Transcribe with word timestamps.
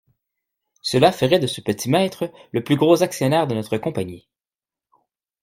Cela 0.81 1.11
ferait 1.11 1.37
de 1.37 1.45
ce 1.45 1.61
petit 1.61 1.87
maître 1.87 2.31
le 2.53 2.63
plus 2.63 2.75
gros 2.75 3.03
actionnaire 3.03 3.45
de 3.45 3.53
notre 3.53 3.77
Compagnie. 3.77 4.27